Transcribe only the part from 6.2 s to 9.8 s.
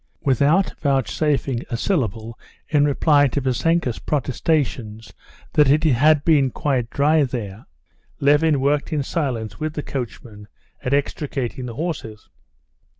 been quite dry there, Levin worked in silence with